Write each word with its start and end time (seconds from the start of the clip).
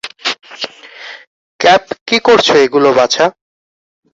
Cap, 1.59 1.83
কী 2.07 2.17
করছ 2.19 2.47
এগুলো, 2.65 2.89
বাছা? 2.93 3.25